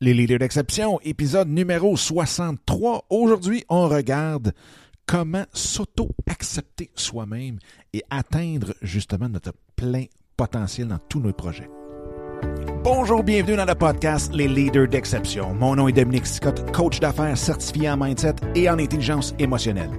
Les 0.00 0.14
leaders 0.14 0.38
d'exception, 0.38 1.00
épisode 1.02 1.48
numéro 1.48 1.96
63. 1.96 3.06
Aujourd'hui, 3.10 3.64
on 3.68 3.88
regarde 3.88 4.52
comment 5.06 5.42
s'auto-accepter 5.52 6.92
soi-même 6.94 7.58
et 7.92 8.04
atteindre 8.08 8.74
justement 8.80 9.28
notre 9.28 9.52
plein 9.74 10.04
potentiel 10.36 10.86
dans 10.86 11.00
tous 11.08 11.18
nos 11.18 11.32
projets. 11.32 11.68
Bonjour, 12.84 13.24
bienvenue 13.24 13.56
dans 13.56 13.64
le 13.64 13.74
podcast 13.74 14.32
Les 14.32 14.46
leaders 14.46 14.86
d'exception. 14.86 15.52
Mon 15.52 15.74
nom 15.74 15.88
est 15.88 15.92
Dominique 15.92 16.28
Scott, 16.28 16.70
coach 16.70 17.00
d'affaires 17.00 17.36
certifié 17.36 17.90
en 17.90 17.96
mindset 17.96 18.36
et 18.54 18.70
en 18.70 18.78
intelligence 18.78 19.34
émotionnelle. 19.40 19.90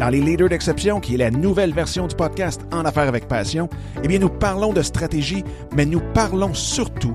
Dans 0.00 0.08
les 0.08 0.22
leaders 0.22 0.48
d'exception, 0.48 0.98
qui 0.98 1.16
est 1.16 1.18
la 1.18 1.30
nouvelle 1.30 1.74
version 1.74 2.06
du 2.06 2.16
podcast 2.16 2.62
En 2.72 2.86
affaires 2.86 3.06
avec 3.06 3.28
passion, 3.28 3.68
eh 4.02 4.08
bien, 4.08 4.18
nous 4.18 4.30
parlons 4.30 4.72
de 4.72 4.80
stratégie, 4.80 5.44
mais 5.76 5.84
nous 5.84 6.00
parlons 6.14 6.54
surtout 6.54 7.14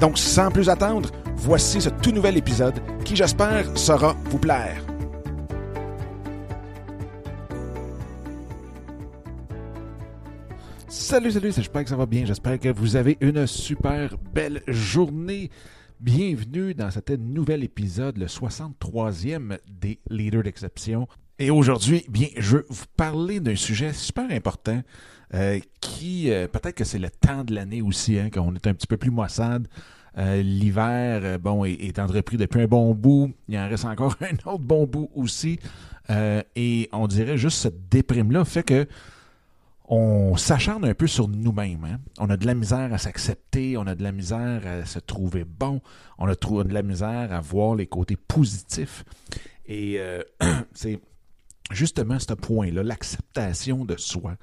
Donc, 0.00 0.18
sans 0.18 0.50
plus 0.50 0.68
attendre, 0.68 1.10
voici 1.36 1.80
ce 1.80 1.88
tout 1.88 2.10
nouvel 2.10 2.36
épisode 2.36 2.74
qui, 3.04 3.16
j'espère, 3.16 3.76
saura 3.78 4.14
vous 4.26 4.38
plaire. 4.38 4.84
Salut, 10.88 11.30
salut, 11.30 11.52
j'espère 11.52 11.84
que 11.84 11.88
ça 11.88 11.96
va 11.96 12.04
bien? 12.04 12.26
J'espère 12.26 12.58
que 12.58 12.68
vous 12.68 12.96
avez 12.96 13.16
une 13.20 13.46
super 13.46 14.18
belle 14.34 14.62
journée. 14.66 15.50
Bienvenue 15.98 16.74
dans 16.74 16.90
cet 16.90 17.10
nouvel 17.10 17.64
épisode, 17.64 18.18
le 18.18 18.26
63e 18.26 19.58
des 19.66 19.98
Leaders 20.10 20.42
d'exception. 20.42 21.08
Et 21.38 21.50
aujourd'hui, 21.50 22.04
bien, 22.10 22.28
je 22.36 22.56
veux 22.56 22.66
vous 22.68 22.84
parler 22.96 23.40
d'un 23.40 23.56
sujet 23.56 23.94
super 23.94 24.30
important 24.30 24.82
euh, 25.34 25.58
qui, 25.80 26.30
euh, 26.30 26.46
peut-être 26.46 26.76
que 26.76 26.84
c'est 26.84 26.98
le 26.98 27.10
temps 27.10 27.44
de 27.44 27.54
l'année 27.54 27.82
aussi, 27.82 28.18
hein, 28.18 28.30
qu'on 28.30 28.54
est 28.54 28.66
un 28.66 28.74
petit 28.74 28.86
peu 28.86 28.96
plus 28.96 29.10
moissade. 29.10 29.66
Euh, 30.18 30.40
L'hiver, 30.40 31.38
bon, 31.38 31.64
est, 31.64 31.98
entrepris 31.98 32.36
depuis 32.36 32.62
un 32.62 32.66
bon 32.66 32.94
bout. 32.94 33.32
Il 33.48 33.58
en 33.58 33.68
reste 33.68 33.84
encore 33.84 34.14
un 34.20 34.50
autre 34.50 34.62
bon 34.62 34.86
bout 34.86 35.10
aussi. 35.14 35.58
et 36.08 36.88
on 36.92 37.06
dirait 37.06 37.36
juste 37.36 37.58
cette 37.58 37.88
déprime-là 37.88 38.44
fait 38.44 38.62
que 38.62 38.86
on 39.88 40.36
s'acharne 40.36 40.84
un 40.84 40.94
peu 40.94 41.06
sur 41.06 41.28
nous-mêmes. 41.28 41.84
Hein? 41.84 42.00
On 42.18 42.28
a 42.30 42.36
de 42.36 42.44
la 42.44 42.54
misère 42.54 42.92
à 42.92 42.98
s'accepter, 42.98 43.76
on 43.76 43.86
a 43.86 43.94
de 43.94 44.02
la 44.02 44.10
misère 44.10 44.66
à 44.66 44.84
se 44.84 44.98
trouver 44.98 45.44
bon, 45.44 45.80
on 46.18 46.26
a 46.26 46.34
de 46.34 46.74
la 46.74 46.82
misère 46.82 47.32
à 47.32 47.40
voir 47.40 47.76
les 47.76 47.86
côtés 47.86 48.16
positifs. 48.16 49.04
Et 49.66 50.00
c'est 50.72 50.98
justement 51.70 52.18
ce 52.18 52.32
point-là, 52.34 52.82
l'acceptation 52.82 53.84
de 53.84 53.96
soi, 53.96 54.36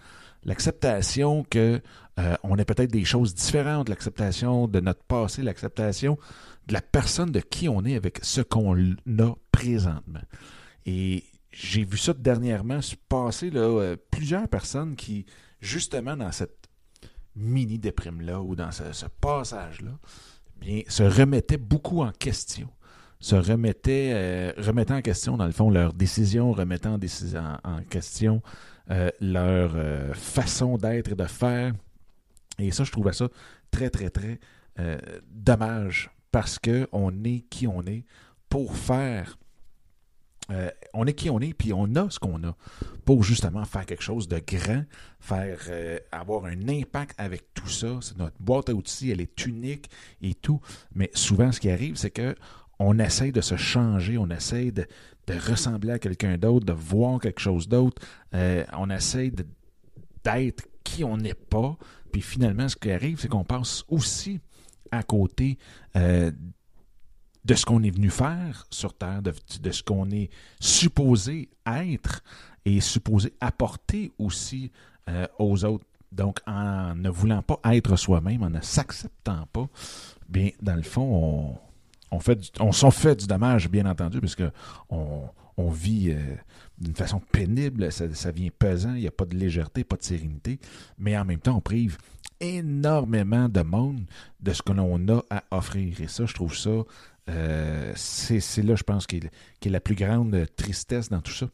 l'acceptation 0.46 1.44
que 1.50 1.82
euh, 2.20 2.36
on 2.44 2.58
est 2.58 2.66
peut-être 2.66 2.92
des 2.92 3.06
choses 3.06 3.34
différentes, 3.34 3.90
l'acceptation 3.90 4.68
de 4.68 4.80
notre 4.80 5.04
passé, 5.04 5.42
l'acceptation 5.42 6.18
de 6.68 6.74
la 6.74 6.82
personne 6.82 7.32
de 7.32 7.40
qui 7.40 7.68
on 7.68 7.84
est 7.86 7.96
avec 7.96 8.20
ce 8.24 8.42
qu'on 8.42 8.76
a 8.76 9.34
présentement. 9.52 10.22
Et 10.86 11.24
j'ai 11.52 11.84
vu 11.84 11.98
ça 11.98 12.14
dernièrement 12.14 12.82
se 12.82 12.96
passer 12.96 13.50
là, 13.50 13.62
euh, 13.62 13.96
plusieurs 14.12 14.48
personnes 14.48 14.96
qui, 14.96 15.26
justement, 15.62 16.18
dans 16.18 16.32
cette 16.32 16.68
mini 17.36 17.80
déprime-là 17.80 18.42
ou 18.42 18.56
dans 18.56 18.72
ce, 18.72 19.06
passage-là, 19.22 19.92
bien, 20.58 20.82
se 20.88 21.04
remettaient 21.04 21.58
beaucoup 21.58 22.02
en 22.02 22.12
question. 22.12 22.70
Se 23.24 23.36
remettaient, 23.36 24.12
euh, 24.14 24.52
remettaient 24.58 24.94
en 24.94 25.02
question, 25.02 25.38
dans 25.38 25.46
le 25.46 25.54
fond, 25.54 25.70
leurs 25.70 25.94
décisions, 25.94 26.52
remettant 26.52 26.96
en, 26.96 27.58
en 27.64 27.82
question 27.84 28.42
euh, 28.92 29.10
leur 29.22 29.72
façon 30.14 30.78
d'être 30.78 31.14
et 31.14 31.16
de 31.16 31.26
faire. 31.26 31.74
Et 32.60 32.72
ça, 32.72 32.84
je 32.84 32.92
trouvais 32.92 33.14
ça 33.14 33.30
très, 33.72 33.90
très, 33.90 34.10
très 34.10 34.40
dommage 35.32 36.12
parce 36.32 36.60
qu'on 36.60 37.24
est 37.24 37.46
qui 37.50 37.66
on 37.68 37.82
est 37.84 38.06
pour 38.50 38.76
faire 38.76 39.38
euh, 40.52 40.70
on 40.94 41.06
est 41.06 41.14
qui 41.14 41.30
on 41.30 41.40
est, 41.40 41.54
puis 41.54 41.74
on 41.74 41.96
a 41.96 42.10
ce 42.10 42.20
qu'on 42.20 42.44
a 42.44 42.56
pour 43.06 43.24
justement 43.24 43.64
faire 43.66 43.86
quelque 43.86 44.04
chose 44.04 44.28
de 44.28 44.42
grand, 44.46 44.84
faire 45.20 45.58
euh, 45.70 46.00
avoir 46.12 46.46
un 46.46 46.68
impact 46.68 47.16
avec 47.18 47.54
tout 47.54 47.70
ça. 47.70 48.00
C'est 48.02 48.18
notre 48.18 48.36
boîte 48.40 48.70
à 48.70 48.74
outils, 48.74 49.12
elle 49.12 49.22
est 49.22 49.46
unique 49.46 49.90
et 50.22 50.34
tout. 50.34 50.60
Mais 50.96 51.10
souvent, 51.14 51.52
ce 51.52 51.60
qui 51.60 51.70
arrive, 51.70 51.96
c'est 51.96 52.12
que 52.12 52.36
on 52.80 53.00
essaye 53.00 53.32
de 53.32 53.42
se 53.42 53.56
changer, 53.56 54.18
on 54.18 54.30
essaye 54.30 54.72
de, 54.72 54.86
ressembler 55.28 55.94
à 55.94 56.00
quelqu'un 56.00 56.38
d'autre, 56.38 56.66
de 56.66 56.74
voir 56.74 57.20
quelque 57.20 57.40
chose 57.40 57.68
d'autre. 57.68 58.02
Euh, 58.34 58.66
on 58.78 58.90
essaye 58.90 59.32
d'être 60.24 60.68
qui 60.84 61.04
on 61.04 61.18
n'est 61.18 61.34
pas. 61.34 61.78
Puis 62.12 62.22
finalement, 62.22 62.68
ce 62.68 62.76
qui 62.76 62.92
arrive, 62.92 63.20
c'est 63.20 63.30
qu'on 63.30 63.46
passe 63.46 63.84
aussi 63.88 64.40
à 64.92 65.02
côté 65.02 65.58
de 67.46 67.56
ce 67.56 67.66
qu'on 67.66 67.84
est 67.84 67.92
venu 67.92 68.10
faire 68.10 68.66
sur 68.70 68.94
Terre, 68.94 69.22
de, 69.22 69.34
ce 69.72 69.84
qu'on 69.84 70.10
est 70.12 70.30
supposé 70.60 71.50
être 71.66 72.22
et 72.66 72.80
supposé 72.80 73.34
apporter 73.42 74.12
aussi 74.18 74.72
euh, 75.10 75.28
aux 75.40 75.66
autres. 75.66 75.86
Donc, 76.12 76.40
en 76.46 76.96
ne 76.96 77.10
voulant 77.10 77.42
pas 77.42 77.60
être 77.74 77.96
soi-même, 77.96 78.44
en 78.44 78.50
ne 78.50 78.62
s'acceptant 78.62 79.48
pas, 79.52 79.68
bien, 80.30 80.52
dans 80.62 80.76
le 80.76 80.84
fond, 80.84 81.02
on, 81.02 81.58
on 82.60 82.72
s'en 82.72 82.92
fait 82.92 83.20
du 83.20 83.28
dommage, 83.28 83.70
bien 83.70 83.86
entendu, 83.86 84.20
parce 84.20 84.36
on, 84.90 85.70
vit 85.70 86.12
euh, 86.12 86.18
d'une 86.80 86.96
façon 86.96 87.20
pénible, 87.32 87.92
ça, 87.92 88.12
ça 88.14 88.32
vient 88.32 88.50
pesant, 88.58 88.94
il 88.96 89.02
n'y 89.02 89.08
a 89.08 89.12
pas 89.12 89.26
de 89.26 89.36
légèreté, 89.36 89.84
pas 89.84 89.96
de 89.96 90.04
sérénité, 90.04 90.60
mais 90.98 91.18
en 91.18 91.26
même 91.26 91.40
temps, 91.40 91.56
on 91.58 91.62
prive 91.62 91.98
énormément 92.40 93.48
de 93.48 93.62
monde 93.62 94.02
de 94.42 94.52
ce 94.52 94.62
que 94.62 94.74
l'on 94.74 95.08
a 95.08 95.24
à 95.30 95.44
offrir. 95.52 96.02
Et 96.02 96.08
ça, 96.08 96.26
je 96.26 96.34
trouve 96.34 96.56
ça 96.56 96.84
euh, 97.30 97.94
c'est 97.96 98.64
là, 98.64 98.76
je 98.76 98.84
pense, 98.84 99.08
qui 99.08 99.18
est, 99.18 99.70
la 99.70 99.80
plus 99.80 99.96
grande 99.96 100.46
tristesse 100.56 101.10
dans 101.10 101.22
tout 101.22 101.32
ça. 101.32 101.48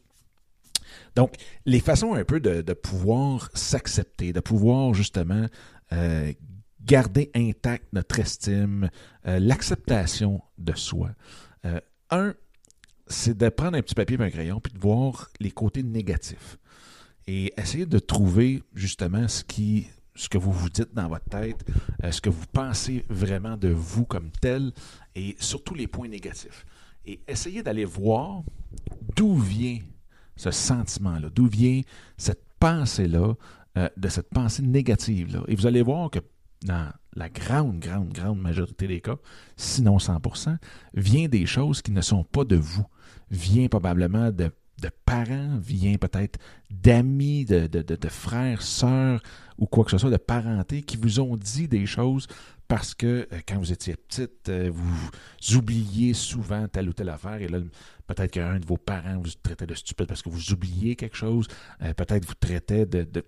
Donc, 1.14 1.34
les 1.66 1.80
façons 1.80 2.14
un 2.14 2.24
peu 2.24 2.40
de, 2.40 2.72
pouvoir 2.72 3.50
s'accepter, 3.54 4.32
de 4.32 4.40
pouvoir 4.40 4.94
justement 4.94 5.46
euh, 5.92 6.32
garder 6.84 7.30
intact 7.34 7.86
notre 7.92 8.18
estime, 8.18 8.90
euh, 9.26 9.38
l'acceptation 9.38 10.42
de 10.58 10.74
soi. 10.74 11.10
un, 12.10 12.34
c'est 13.06 13.36
de 13.36 13.48
prendre 13.48 13.76
un 13.76 13.82
petit 13.82 13.94
papier 13.94 14.16
et 14.18 14.22
un 14.22 14.30
crayon 14.30 14.60
puis 14.60 14.72
de 14.72 14.78
voir 14.78 15.30
les 15.40 15.50
côtés 15.50 15.82
négatifs 15.82 16.58
et 17.26 17.52
essayer 17.56 17.86
de 17.86 17.98
trouver 17.98 18.62
justement 18.74 19.28
ce 19.28 19.44
qui 19.44 19.86
ce 20.16 20.28
que 20.28 20.38
vous 20.38 20.52
vous 20.52 20.68
dites 20.68 20.92
dans 20.92 21.08
votre 21.08 21.24
tête, 21.26 21.64
ce 22.10 22.20
que 22.20 22.28
vous 22.28 22.44
pensez 22.52 23.06
vraiment 23.08 23.56
de 23.56 23.68
vous 23.68 24.04
comme 24.04 24.30
tel, 24.40 24.72
et 25.14 25.34
surtout 25.38 25.74
les 25.74 25.86
points 25.86 26.08
négatifs. 26.08 26.66
Et 27.06 27.20
essayez 27.26 27.62
d'aller 27.62 27.84
voir 27.84 28.42
d'où 29.16 29.36
vient 29.36 29.78
ce 30.36 30.50
sentiment-là, 30.50 31.28
d'où 31.34 31.46
vient 31.46 31.82
cette 32.16 32.44
pensée-là, 32.58 33.34
euh, 33.76 33.88
de 33.96 34.08
cette 34.08 34.30
pensée 34.30 34.62
négative-là. 34.62 35.44
Et 35.48 35.54
vous 35.54 35.66
allez 35.66 35.82
voir 35.82 36.10
que 36.10 36.18
dans 36.64 36.90
la 37.14 37.28
grande, 37.28 37.80
grande, 37.80 38.12
grande 38.12 38.40
majorité 38.40 38.86
des 38.86 39.00
cas, 39.00 39.16
sinon 39.56 39.96
100%, 39.96 40.56
vient 40.94 41.28
des 41.28 41.46
choses 41.46 41.82
qui 41.82 41.90
ne 41.90 42.00
sont 42.00 42.24
pas 42.24 42.44
de 42.44 42.56
vous, 42.56 42.86
vient 43.30 43.68
probablement 43.68 44.30
de, 44.30 44.50
parents, 45.04 45.58
vient 45.58 45.96
peut-être 45.96 46.38
d'amis, 46.70 47.44
de, 47.44 47.66
de, 47.66 47.82
de, 47.82 48.08
frères, 48.08 48.62
sœurs 48.62 49.22
ou 49.58 49.66
quoi 49.66 49.84
que 49.84 49.90
ce 49.90 49.98
soit, 49.98 50.10
de 50.10 50.16
parenté 50.16 50.82
qui 50.82 50.96
vous 50.96 51.20
ont 51.20 51.36
dit 51.36 51.68
des 51.68 51.84
choses 51.84 52.26
parce 52.70 52.94
que 52.94 53.26
euh, 53.32 53.40
quand 53.48 53.58
vous 53.58 53.72
étiez 53.72 53.96
petite, 53.96 54.48
euh, 54.48 54.70
vous 54.72 55.10
oubliez 55.56 56.14
souvent 56.14 56.68
telle 56.68 56.88
ou 56.88 56.92
telle 56.92 57.08
affaire, 57.08 57.42
et 57.42 57.48
là, 57.48 57.58
peut-être 58.06 58.30
qu'un 58.30 58.60
de 58.60 58.64
vos 58.64 58.76
parents 58.76 59.18
vous 59.18 59.30
traitait 59.42 59.66
de 59.66 59.74
stupide 59.74 60.06
parce 60.06 60.22
que 60.22 60.28
vous 60.28 60.52
oubliez 60.52 60.94
quelque 60.94 61.16
chose, 61.16 61.48
euh, 61.82 61.92
peut-être 61.94 62.24
vous 62.24 62.34
traitait 62.38 62.86
de, 62.86 63.02
de, 63.02 63.24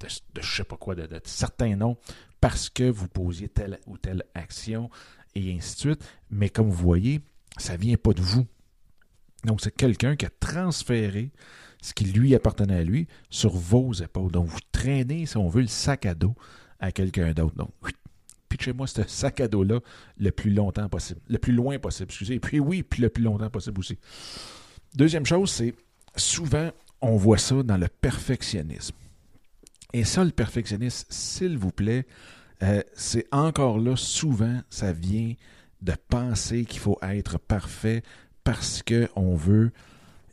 de, 0.00 0.06
de, 0.34 0.42
je 0.42 0.56
sais 0.56 0.64
pas 0.64 0.76
quoi, 0.76 0.94
de, 0.94 1.08
certains 1.24 1.76
noms, 1.76 1.96
parce 2.40 2.68
que 2.68 2.88
vous 2.90 3.08
posiez 3.08 3.48
telle 3.48 3.78
ou 3.86 3.96
telle 3.98 4.24
action, 4.34 4.90
et 5.34 5.54
ainsi 5.54 5.74
de 5.74 5.80
suite. 5.80 6.04
Mais 6.30 6.48
comme 6.48 6.68
vous 6.68 6.84
voyez, 6.84 7.20
ça 7.58 7.76
vient 7.76 7.96
pas 7.96 8.12
de 8.12 8.22
vous. 8.22 8.46
Donc, 9.44 9.60
c'est 9.60 9.74
quelqu'un 9.74 10.16
qui 10.16 10.26
a 10.26 10.30
transféré 10.40 11.30
ce 11.82 11.92
qui 11.92 12.04
lui 12.04 12.34
appartenait 12.34 12.76
à 12.78 12.84
lui 12.84 13.08
sur 13.28 13.54
vos 13.54 13.92
épaules. 13.92 14.32
Donc, 14.32 14.46
vous 14.46 14.60
traînez, 14.72 15.26
si 15.26 15.36
on 15.36 15.48
veut, 15.48 15.62
le 15.62 15.68
sac 15.68 16.06
à 16.06 16.14
dos 16.14 16.34
à 16.80 16.92
quelqu'un 16.92 17.32
d'autre. 17.32 17.54
Donc, 17.56 17.70
pitchez-moi 18.48 18.86
ce 18.86 19.02
sac 19.06 19.40
à 19.40 19.48
dos-là 19.48 19.80
le 20.16 20.30
plus 20.30 20.50
longtemps 20.50 20.88
possible. 20.88 21.20
Le 21.28 21.38
plus 21.38 21.52
loin 21.52 21.78
possible, 21.78 22.10
excusez. 22.10 22.34
Et 22.34 22.40
puis 22.40 22.60
oui, 22.60 22.82
puis 22.82 23.02
le 23.02 23.10
plus 23.10 23.22
longtemps 23.22 23.50
possible 23.50 23.80
aussi. 23.80 23.98
Deuxième 24.94 25.26
chose, 25.26 25.50
c'est 25.50 25.74
souvent, 26.16 26.70
on 27.00 27.16
voit 27.16 27.38
ça 27.38 27.62
dans 27.62 27.76
le 27.76 27.88
perfectionnisme. 27.88 28.94
Et 29.94 30.02
ça, 30.02 30.24
le 30.24 30.32
perfectionnisme, 30.32 31.06
s'il 31.08 31.56
vous 31.56 31.70
plaît, 31.70 32.04
euh, 32.64 32.82
c'est 32.94 33.28
encore 33.30 33.78
là, 33.78 33.94
souvent, 33.94 34.60
ça 34.68 34.92
vient 34.92 35.34
de 35.82 35.92
penser 36.08 36.64
qu'il 36.64 36.80
faut 36.80 36.98
être 37.00 37.38
parfait 37.38 38.02
parce 38.42 38.82
qu'on 38.82 39.36
veut 39.36 39.70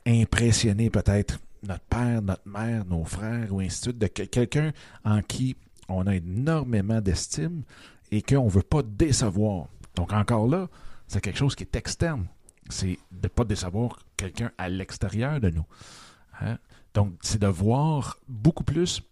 impressionner 0.07 0.89
peut-être 0.89 1.39
notre 1.61 1.83
père, 1.83 2.23
notre 2.23 2.47
mère, 2.47 2.85
nos 2.85 3.05
frères 3.05 3.53
ou 3.53 3.59
ainsi 3.59 3.93
de 3.93 4.03
suite, 4.07 4.31
quelqu'un 4.31 4.71
en 5.05 5.21
qui 5.21 5.55
on 5.87 6.07
a 6.07 6.15
énormément 6.15 6.99
d'estime 6.99 7.61
et 8.09 8.23
qu'on 8.23 8.45
ne 8.45 8.49
veut 8.49 8.63
pas 8.63 8.81
décevoir. 8.81 9.67
Donc 9.93 10.11
encore 10.11 10.47
là, 10.47 10.69
c'est 11.07 11.21
quelque 11.21 11.37
chose 11.37 11.53
qui 11.53 11.65
est 11.65 11.75
externe. 11.75 12.25
C'est 12.69 12.97
de 13.11 13.23
ne 13.23 13.27
pas 13.27 13.43
décevoir 13.43 13.99
quelqu'un 14.17 14.51
à 14.57 14.69
l'extérieur 14.69 15.39
de 15.39 15.51
nous. 15.51 15.65
Hein? 16.41 16.57
Donc 16.95 17.13
c'est 17.21 17.39
de 17.39 17.47
voir 17.47 18.17
beaucoup 18.27 18.63
plus 18.63 19.03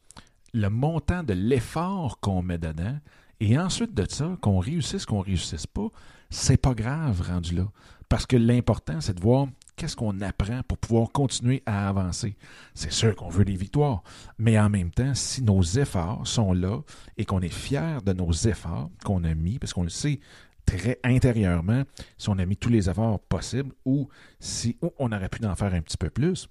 le 0.54 0.70
montant 0.70 1.24
de 1.24 1.34
l'effort 1.34 2.20
qu'on 2.20 2.42
met 2.42 2.58
dedans 2.58 2.98
et 3.40 3.58
ensuite 3.58 3.94
de 3.94 4.06
ça, 4.10 4.38
qu'on 4.42 4.60
réussisse, 4.60 5.06
qu'on 5.06 5.22
réussisse 5.22 5.68
pas, 5.68 5.88
c'est 6.30 6.58
pas 6.58 6.74
grave 6.74 7.22
rendu 7.22 7.56
là. 7.56 7.68
Parce 8.10 8.26
que 8.26 8.36
l'important, 8.36 9.02
c'est 9.02 9.14
de 9.14 9.22
voir 9.22 9.48
qu'est-ce 9.76 9.96
qu'on 9.96 10.20
apprend 10.22 10.62
pour 10.68 10.78
pouvoir 10.78 11.12
continuer 11.12 11.64
à 11.66 11.88
avancer. 11.88 12.36
C'est 12.74 12.92
sûr 12.92 13.16
qu'on 13.16 13.30
veut 13.30 13.46
des 13.46 13.56
victoires, 13.56 14.04
mais 14.38 14.60
en 14.60 14.70
même 14.70 14.92
temps, 14.92 15.14
si 15.14 15.42
nos 15.44 15.62
efforts 15.62 16.28
sont 16.28 16.54
là 16.54 16.82
et 17.18 17.26
qu'on 17.26 17.42
est 17.42 17.54
fier 17.54 18.02
de 18.02 18.12
nos 18.12 18.32
efforts 18.32 18.90
qu'on 19.06 19.24
a 19.24 19.34
mis, 19.36 19.60
parce 19.60 19.74
qu'on 19.74 19.84
le 19.84 19.90
sait 19.90 20.20
très 20.66 21.00
intérieurement, 21.04 21.84
si 22.18 22.30
on 22.30 22.38
a 22.40 22.46
mis 22.46 22.58
tous 22.58 22.70
les 22.70 22.90
efforts 22.90 23.20
possibles 23.20 23.74
ou 23.86 24.10
si 24.40 24.78
on 24.98 25.12
aurait 25.12 25.30
pu 25.30 25.46
en 25.46 25.56
faire 25.56 25.74
un 25.74 25.82
petit 25.82 25.98
peu 25.98 26.10
plus, 26.10 26.50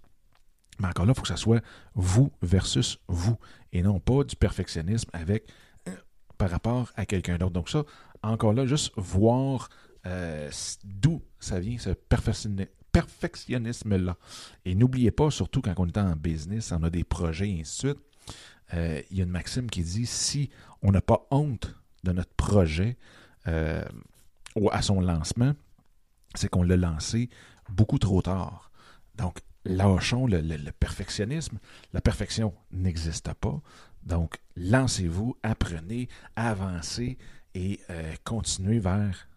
mais 0.78 0.88
encore 0.88 1.06
là, 1.06 1.12
il 1.12 1.16
faut 1.16 1.22
que 1.22 1.28
ce 1.28 1.36
soit 1.36 1.62
vous 1.94 2.32
versus 2.42 2.98
vous 3.08 3.36
et 3.72 3.82
non 3.82 4.00
pas 4.00 4.24
du 4.24 4.36
perfectionnisme 4.36 5.10
avec 5.12 5.50
euh, 5.88 5.94
par 6.36 6.50
rapport 6.50 6.92
à 6.96 7.06
quelqu'un 7.06 7.38
d'autre. 7.38 7.52
Donc 7.52 7.68
ça, 7.68 7.84
encore 8.22 8.52
là, 8.52 8.66
juste 8.66 8.92
voir 8.96 9.68
euh, 10.06 10.50
d'où 10.84 11.22
ça 11.40 11.60
vient, 11.60 11.78
ce 11.78 11.90
perfectionnisme-là. 12.92 14.16
Et 14.64 14.74
n'oubliez 14.74 15.10
pas, 15.10 15.30
surtout 15.30 15.60
quand 15.60 15.74
on 15.76 15.86
est 15.86 15.98
en 15.98 16.16
business, 16.16 16.72
on 16.72 16.82
a 16.82 16.90
des 16.90 17.04
projets 17.04 17.50
et 17.50 17.60
ainsi 17.60 17.86
de 17.86 17.90
suite, 17.90 17.98
euh, 18.74 19.00
il 19.10 19.16
y 19.16 19.20
a 19.20 19.24
une 19.24 19.30
maxime 19.30 19.70
qui 19.70 19.82
dit 19.82 20.06
si 20.06 20.50
on 20.82 20.92
n'a 20.92 21.00
pas 21.00 21.26
honte 21.30 21.74
de 22.04 22.12
notre 22.12 22.34
projet 22.34 22.96
ou 24.56 24.68
à 24.70 24.82
son 24.82 25.00
lancement, 25.00 25.54
c'est 26.34 26.50
qu'on 26.50 26.62
l'a 26.62 26.76
lancé 26.76 27.30
beaucoup 27.70 27.98
trop 27.98 28.20
tard. 28.20 28.70
Donc, 29.14 29.38
lâchons 29.68 30.26
le, 30.26 30.70
perfectionnisme. 30.72 31.58
La 31.92 32.00
perfection 32.00 32.54
n'existe 32.72 33.32
pas. 33.34 33.60
Donc, 34.02 34.38
lancez-vous, 34.56 35.36
apprenez, 35.42 36.08
avancez 36.34 37.18
et 37.54 37.78
euh, 37.90 38.14
continuez 38.24 38.78
vers 38.78 39.28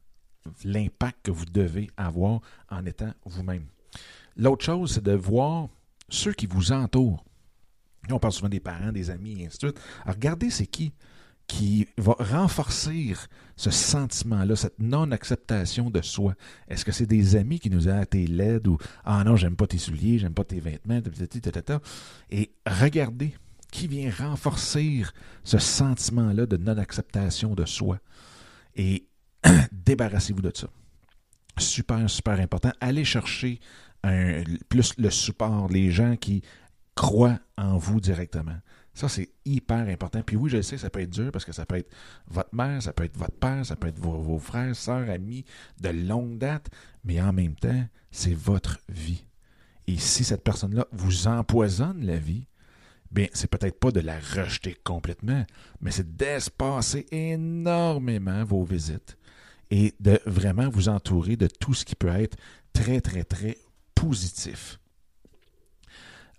l'impact 0.64 1.18
que 1.24 1.32
vous 1.32 1.46
devez 1.46 1.90
avoir 1.98 2.42
en 2.70 2.86
étant 2.86 3.14
vous-même. 3.26 3.66
L'autre 4.38 4.66
chose, 4.66 4.94
c'est 4.94 5.04
de 5.04 5.12
voir 5.12 5.68
ceux 6.10 6.34
qui 6.34 6.48
vous 6.48 6.72
entourent. 6.72 7.24
On 8.10 8.20
parle 8.20 8.34
souvent 8.34 8.50
des 8.50 8.60
parents, 8.60 8.92
des 8.92 9.10
amis, 9.10 9.42
et 9.42 9.46
ainsi 9.46 9.58
de 9.60 9.68
suite. 9.68 9.80
Alors, 10.04 10.16
regardez 10.16 10.50
c'est 10.50 10.66
qui 10.66 10.92
qui 11.52 11.86
va 11.98 12.16
renforcer 12.18 13.14
ce 13.58 13.72
sentiment-là, 13.72 14.56
cette 14.56 14.80
non-acceptation 14.80 15.90
de 15.90 16.02
soi. 16.02 16.34
Est-ce 16.70 16.86
que 16.86 16.94
c'est 16.94 17.06
des 17.06 17.36
amis 17.36 17.60
qui 17.60 17.70
nous 17.70 17.80
disent 17.80 17.90
Ah, 17.90 18.06
t'es 18.06 18.26
laide 18.26 18.70
ou 18.70 18.78
Ah 19.04 19.22
non, 19.26 19.36
j'aime 19.36 19.58
pas 19.58 19.68
tes 19.68 19.78
souliers, 19.78 20.18
j'aime 20.18 20.34
pas 20.34 20.46
tes 20.46 20.62
vêtements, 20.62 21.02
et 22.30 22.54
regardez 22.66 23.36
qui 23.70 23.88
vient 23.88 24.10
renforcer 24.18 25.04
ce 25.44 25.58
sentiment-là 25.58 26.46
de 26.46 26.56
non-acceptation 26.56 27.54
de 27.54 27.66
soi. 27.66 28.00
Et 28.78 29.10
débarrassez-vous 29.74 30.42
de 30.42 30.54
ça. 30.56 30.68
Super, 31.58 32.10
super 32.10 32.40
important. 32.40 32.72
Allez 32.80 33.04
chercher 33.04 33.60
plus 34.70 34.94
le 34.98 35.10
support, 35.10 35.68
les 35.68 35.92
gens 35.92 36.16
qui 36.16 36.44
croient 36.96 37.40
en 37.58 37.78
vous 37.78 38.00
directement. 38.00 38.58
Ça, 38.94 39.08
c'est 39.08 39.30
hyper 39.46 39.88
important. 39.88 40.22
Puis 40.22 40.36
oui, 40.36 40.50
je 40.50 40.62
sais, 40.62 40.78
ça 40.78 40.90
peut 40.90 41.00
être 41.00 41.10
dur 41.10 41.32
parce 41.32 41.46
que 41.46 41.54
ça 41.54 41.66
peut 41.66 41.78
être 41.78 41.92
votre 42.28 42.54
mère, 42.54 42.82
ça 42.82 42.92
peut 42.92 43.06
être 43.06 43.18
votre 43.18 43.38
père, 43.38 43.66
ça 43.66 43.76
peut 43.76 43.88
être 43.88 44.00
vos, 44.00 44.20
vos 44.20 44.38
frères, 44.38 44.76
sœurs, 44.76 45.10
amis 45.10 45.46
de 45.80 45.90
longue 45.90 46.38
date, 46.38 46.70
mais 47.04 47.22
en 47.22 47.32
même 47.32 47.56
temps, 47.56 47.86
c'est 48.12 48.34
votre 48.34 48.80
vie. 48.90 49.26
Et 49.88 49.98
si 49.98 50.24
cette 50.24 50.44
personne-là 50.44 50.88
vous 50.92 51.28
empoisonne 51.28 52.06
la 52.06 52.18
vie, 52.18 52.48
bien, 53.12 53.28
c'est 53.34 53.50
peut-être 53.50 53.80
pas 53.80 53.92
de 53.92 54.00
la 54.00 54.20
rejeter 54.20 54.76
complètement, 54.84 55.46
mais 55.80 55.92
c'est 55.92 56.16
d'espacer 56.16 57.06
énormément 57.12 58.44
vos 58.44 58.64
visites 58.64 59.18
et 59.70 59.96
de 60.00 60.20
vraiment 60.26 60.70
vous 60.70 60.90
entourer 60.90 61.38
de 61.38 61.48
tout 61.48 61.74
ce 61.74 61.86
qui 61.86 61.96
peut 61.96 62.10
être 62.10 62.38
très, 62.74 63.02
très, 63.02 63.24
très 63.24 63.58
positif. 63.96 64.80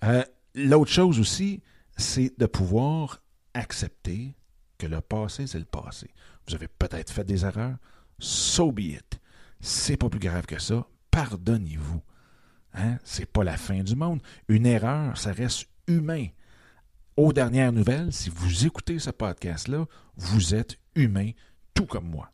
Euh, 0.05 0.25
l'autre 0.55 0.91
chose 0.91 1.19
aussi, 1.19 1.63
c'est 1.97 2.39
de 2.39 2.47
pouvoir 2.47 3.23
accepter 3.55 4.35
que 4.79 4.87
le 4.87 5.01
passé, 5.01 5.47
c'est 5.47 5.59
le 5.59 5.65
passé. 5.65 6.11
Vous 6.47 6.55
avez 6.55 6.69
peut-être 6.69 7.13
fait 7.13 7.25
des 7.25 7.45
erreurs, 7.45 7.77
so 8.19 8.73
be 8.73 8.81
it. 8.81 9.21
C'est 9.61 9.97
pas 9.97 10.09
plus 10.09 10.19
grave 10.19 10.47
que 10.47 10.59
ça. 10.59 10.87
Pardonnez-vous. 11.11 12.03
Hein? 12.75 12.99
C'est 13.05 13.27
pas 13.27 13.45
la 13.45 13.57
fin 13.57 13.83
du 13.83 13.95
monde. 13.95 14.21
Une 14.49 14.67
erreur, 14.67 15.17
ça 15.17 15.33
reste 15.33 15.69
humain. 15.87 16.27
Aux 17.17 17.33
dernières 17.33 17.73
nouvelles, 17.73 18.13
si 18.13 18.31
vous 18.31 18.67
écoutez 18.67 18.99
ce 18.99 19.11
podcast-là, 19.11 19.87
vous 20.17 20.55
êtes 20.55 20.79
humain, 20.95 21.31
tout 21.75 21.87
comme 21.87 22.09
moi. 22.09 22.33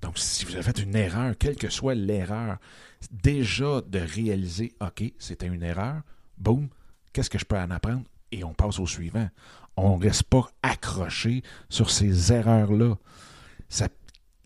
Donc, 0.00 0.18
si 0.18 0.44
vous 0.44 0.54
avez 0.54 0.62
fait 0.62 0.78
une 0.78 0.96
erreur, 0.96 1.34
quelle 1.38 1.56
que 1.56 1.68
soit 1.68 1.94
l'erreur, 1.94 2.58
déjà 3.10 3.80
de 3.82 3.98
réaliser, 3.98 4.74
OK, 4.80 5.04
c'était 5.18 5.46
une 5.46 5.62
erreur, 5.62 6.02
boum, 6.38 6.68
qu'est-ce 7.12 7.30
que 7.30 7.38
je 7.38 7.44
peux 7.44 7.58
en 7.58 7.70
apprendre? 7.70 8.04
Et 8.32 8.44
on 8.44 8.54
passe 8.54 8.78
au 8.78 8.86
suivant. 8.86 9.28
On 9.76 9.98
ne 9.98 10.02
reste 10.02 10.24
pas 10.24 10.48
accroché 10.62 11.42
sur 11.68 11.90
ces 11.90 12.32
erreurs-là. 12.32 12.96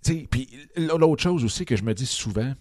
puis 0.03 0.49
l'autre 0.77 1.23
chose 1.23 1.45
aussi 1.45 1.65
que 1.65 1.77
je 1.77 1.85
me 1.85 1.95
dis 1.95 2.07
souvent, 2.07 2.53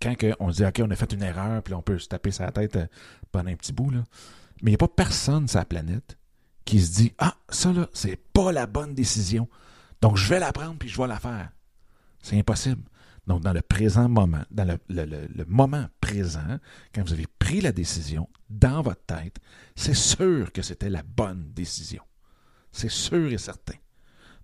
quand 0.00 0.14
on 0.40 0.50
dit 0.50 0.64
OK, 0.64 0.80
on 0.82 0.90
a 0.90 0.96
fait 0.96 1.12
une 1.12 1.22
erreur, 1.22 1.62
puis 1.62 1.74
on 1.74 1.82
peut 1.82 1.98
se 1.98 2.08
taper 2.08 2.30
sa 2.30 2.50
tête 2.50 2.76
euh, 2.76 2.86
pendant 3.30 3.50
un 3.50 3.56
petit 3.56 3.72
bout, 3.72 3.90
là, 3.90 4.02
mais 4.62 4.70
il 4.70 4.72
n'y 4.72 4.76
a 4.76 4.78
pas 4.78 4.88
personne 4.88 5.48
sur 5.48 5.58
la 5.58 5.64
planète 5.64 6.16
qui 6.64 6.80
se 6.80 6.92
dit 6.92 7.12
Ah, 7.18 7.36
ça 7.48 7.72
là, 7.72 7.88
c'est 7.92 8.16
pas 8.16 8.52
la 8.52 8.66
bonne 8.66 8.94
décision. 8.94 9.48
Donc 10.00 10.16
je 10.16 10.28
vais 10.28 10.40
la 10.40 10.52
prendre 10.52 10.76
puis 10.76 10.88
je 10.88 11.00
vais 11.00 11.08
la 11.08 11.18
faire. 11.18 11.50
C'est 12.20 12.38
impossible. 12.38 12.82
Donc, 13.26 13.42
dans 13.42 13.52
le 13.52 13.62
présent 13.62 14.08
moment, 14.08 14.42
dans 14.50 14.66
le, 14.88 15.44
moment 15.46 15.86
présent, 16.12 16.58
quand 16.94 17.02
vous 17.02 17.12
avez 17.14 17.26
pris 17.38 17.60
la 17.60 17.72
décision 17.72 18.28
dans 18.50 18.82
votre 18.82 19.04
tête, 19.06 19.36
c'est 19.74 19.94
sûr 19.96 20.52
que 20.52 20.60
c'était 20.60 20.90
la 20.90 21.02
bonne 21.02 21.52
décision. 21.54 22.02
C'est 22.70 22.90
sûr 22.90 23.32
et 23.32 23.38
certain. 23.38 23.74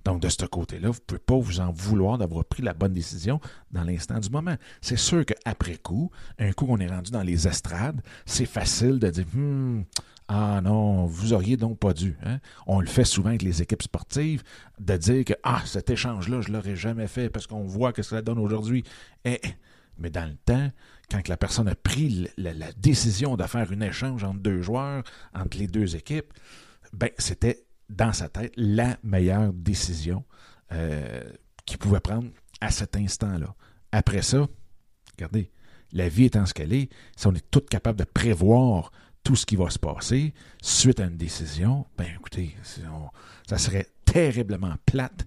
Donc, 0.05 0.23
de 0.23 0.29
ce 0.31 0.47
côté-là, 0.47 0.89
vous 0.89 0.99
ne 1.01 1.05
pouvez 1.07 1.19
pas 1.19 1.37
vous 1.37 1.61
en 1.61 1.71
vouloir 1.71 2.17
d'avoir 2.17 2.45
pris 2.45 2.63
la 2.63 2.73
bonne 2.73 2.95
décision 2.95 3.41
dans 3.71 3.85
l'instant 3.85 4.19
du 4.19 4.31
moment. 4.31 4.57
C'est 4.81 4.97
sûr 4.97 5.27
qu'après 5.27 5.77
coup, 5.77 6.11
un 6.39 6.53
coup 6.53 6.65
qu'on 6.65 6.79
est 6.79 6.87
rendu 6.87 7.11
dans 7.11 7.23
les 7.23 7.47
estrades, 7.47 8.01
c'est 8.25 8.47
facile 8.47 8.99
de 8.99 9.11
dire 9.11 9.27
hmm, 9.35 9.83
ah 10.29 10.61
non, 10.63 11.05
vous 11.05 11.35
auriez 11.35 11.59
donc 11.59 11.79
pas 11.79 11.93
dû. 11.93 12.17
Hein? 12.23 12.39
On 12.67 12.81
le 12.81 12.87
fait 12.87 13.05
souvent 13.05 13.31
avec 13.31 13.43
les 13.43 13.61
équipes 13.61 13.83
sportives, 13.83 14.43
de 14.79 14.97
dire 14.97 15.25
que 15.25 15.35
Ah, 15.43 15.63
cet 15.67 15.91
échange-là, 15.91 16.41
je 16.41 16.49
ne 16.49 16.57
l'aurais 16.57 16.77
jamais 16.77 17.09
fait 17.09 17.29
parce 17.29 17.47
qu'on 17.47 17.65
voit 17.65 17.93
que 17.93 18.03
ça 18.03 18.23
donne 18.23 18.39
aujourd'hui. 18.39 18.85
Eh, 19.27 19.41
mais 19.99 20.11
dans 20.11 20.27
le 20.27 20.37
temps, 20.37 20.71
quand 21.11 21.27
la 21.29 21.37
personne 21.37 21.69
a 21.69 21.75
pris 21.75 22.29
la, 22.37 22.73
décision 22.73 23.37
de 23.37 23.45
faire 23.45 23.71
un 23.73 23.81
échange 23.81 24.25
entre 24.25 24.41
deux 24.41 24.61
joueurs, 24.61 25.03
entre 25.35 25.59
les 25.59 25.67
deux 25.67 25.97
équipes, 25.97 26.33
ben 26.93 27.11
c'était 27.19 27.65
dans 27.89 28.13
sa 28.13 28.29
tête 28.29 28.53
la 28.57 28.99
meilleure 29.03 29.53
décision 29.53 30.25
euh, 30.73 31.23
qu'il 31.65 31.79
pouvait 31.79 32.01
prendre 32.01 32.29
à 32.61 32.71
cet 32.71 32.97
instant-là. 32.97 33.55
Après 33.93 34.23
ça, 34.23 34.47
regardez, 35.17 35.51
la 35.93 36.09
vie 36.09 36.25
étant 36.25 36.45
ce 36.45 36.53
qu'elle 36.53 36.75
est, 36.75 36.91
si 37.17 37.27
on 37.27 37.35
est 37.35 37.51
tous 37.51 37.61
capables 37.61 37.99
de 37.99 38.05
prévoir 38.05 38.93
tout 39.25 39.37
ce 39.37 39.47
qui 39.47 39.57
va 39.57 39.71
se 39.71 39.79
passer 39.79 40.35
suite 40.63 41.01
à 41.01 41.05
une 41.05 41.17
décision, 41.17 41.87
ben 41.97 42.07
écoutez, 42.15 42.55
ça 43.47 43.59
serait 43.59 43.89
terriblement 44.05 44.75
plate 44.87 45.27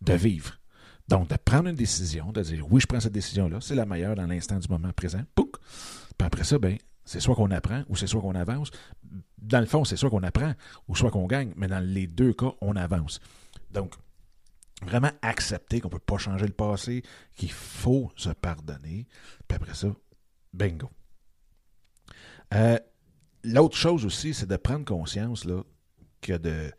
de 0.00 0.14
vivre. 0.14 0.58
Donc, 1.08 1.28
de 1.28 1.36
prendre 1.36 1.68
une 1.68 1.76
décision, 1.76 2.32
de 2.32 2.42
dire 2.42 2.66
oui, 2.70 2.80
je 2.80 2.86
prends 2.86 3.00
cette 3.00 3.12
décision-là, 3.12 3.58
c'est 3.60 3.74
la 3.74 3.86
meilleure 3.86 4.14
dans 4.14 4.26
l'instant 4.26 4.58
du 4.58 4.68
moment 4.68 4.92
présent, 4.92 5.22
pouc! 5.34 5.56
Puis 6.16 6.26
après 6.26 6.44
ça, 6.44 6.58
ben, 6.58 6.78
c'est 7.04 7.20
soit 7.20 7.34
qu'on 7.34 7.50
apprend 7.50 7.82
ou 7.88 7.96
c'est 7.96 8.06
soit 8.06 8.20
qu'on 8.20 8.34
avance. 8.34 8.70
Dans 9.38 9.60
le 9.60 9.66
fond, 9.66 9.84
c'est 9.84 9.96
soit 9.96 10.08
qu'on 10.08 10.22
apprend 10.22 10.54
ou 10.88 10.96
soit 10.96 11.10
qu'on 11.10 11.26
gagne, 11.26 11.52
mais 11.56 11.66
dans 11.66 11.84
les 11.84 12.06
deux 12.06 12.32
cas, 12.32 12.52
on 12.62 12.76
avance. 12.76 13.20
Donc, 13.70 13.94
Vraiment 14.82 15.10
accepter 15.22 15.80
qu'on 15.80 15.88
ne 15.88 15.92
peut 15.92 15.98
pas 15.98 16.18
changer 16.18 16.46
le 16.46 16.52
passé, 16.52 17.02
qu'il 17.36 17.52
faut 17.52 18.10
se 18.16 18.30
pardonner. 18.30 19.06
Puis 19.46 19.56
après 19.56 19.74
ça, 19.74 19.94
bingo. 20.52 20.90
Euh, 22.52 22.78
l'autre 23.44 23.76
chose 23.76 24.04
aussi, 24.04 24.34
c'est 24.34 24.46
de 24.46 24.56
prendre 24.56 24.84
conscience 24.84 25.44
là, 25.44 25.62
que 26.20 26.36
de 26.36 26.70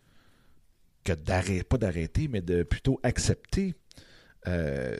que 1.03 1.13
d'arrêter, 1.13 1.63
pas 1.63 1.77
d'arrêter, 1.77 2.27
mais 2.27 2.41
de 2.41 2.63
plutôt 2.63 2.99
accepter 3.03 3.75
euh, 4.47 4.95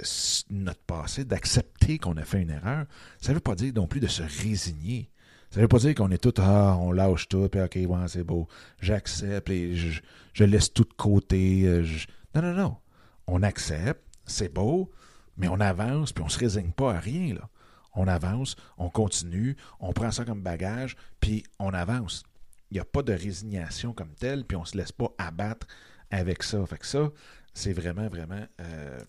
notre 0.50 0.82
passé, 0.82 1.24
d'accepter 1.24 1.98
qu'on 1.98 2.18
a 2.18 2.24
fait 2.24 2.42
une 2.42 2.50
erreur. 2.50 2.86
Ça 3.22 3.32
ne 3.32 3.36
veut 3.36 3.42
pas 3.42 3.56
dire 3.56 3.74
non 3.76 3.88
plus 3.88 4.00
de 4.00 4.08
se 4.08 4.24
résigner. 4.24 5.10
Ça 5.52 5.60
ne 5.60 5.64
veut 5.64 5.68
pas 5.68 5.80
dire 5.80 5.96
qu'on 5.96 6.12
est 6.12 6.18
tout, 6.18 6.34
ah, 6.38 6.78
on 6.80 6.92
lâche 6.92 7.30
tout, 7.30 7.48
puis 7.48 7.62
ok, 7.62 7.76
ouais, 7.88 8.08
c'est 8.08 8.24
beau, 8.24 8.48
j'accepte, 8.82 9.50
et 9.50 9.76
je, 9.76 10.44
laisse 10.44 10.74
tout 10.74 10.84
de 10.84 10.94
côté. 10.94 11.64
Euh, 11.66 11.86
non, 12.34 12.42
non, 12.42 12.54
non. 12.54 12.78
On 13.28 13.44
accepte, 13.44 14.04
c'est 14.26 14.54
beau, 14.54 14.92
mais 15.38 15.48
on 15.48 15.60
avance, 15.60 16.12
puis 16.12 16.24
on 16.24 16.28
ne 16.28 16.32
se 16.32 16.40
résigne 16.40 16.72
pas 16.72 16.94
à 16.96 17.00
rien, 17.00 17.36
là. 17.36 17.50
On 17.96 18.08
avance, 18.08 18.58
on 18.78 18.90
continue, 18.90 19.56
on 19.80 19.94
prend 19.94 20.12
ça 20.12 20.26
comme 20.26 20.42
bagage, 20.42 20.98
puis 21.22 21.44
on 21.60 21.74
avance. 21.74 22.24
Il 22.72 22.74
n'y 22.74 22.82
a 22.82 22.86
pas 22.86 23.04
de 23.04 23.14
résignation 23.14 23.94
comme 23.94 24.14
telle, 24.16 24.44
puis 24.44 24.58
on 24.58 24.62
ne 24.62 24.66
se 24.66 24.76
laisse 24.76 24.92
pas 24.92 25.14
abattre 25.18 25.68
avec 26.12 26.44
ça. 26.44 26.66
Fait 26.66 26.78
que 26.78 26.86
ça, 26.86 27.10
c'est 27.54 27.72
vraiment, 27.72 28.10
vraiment 28.10 28.46
euh, 28.60 29.00